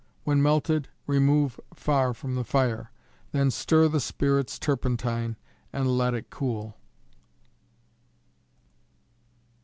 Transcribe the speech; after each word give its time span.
When 0.23 0.41
melted, 0.41 0.89
remove 1.05 1.59
far 1.75 2.15
from 2.15 2.33
the 2.33 2.43
fire, 2.43 2.91
then 3.33 3.51
stir 3.51 3.87
the 3.87 3.99
spirits 3.99 4.57
turpentine, 4.57 5.35
and 5.71 5.95
let 5.95 6.15
it 6.15 6.31
cool. 6.31 6.75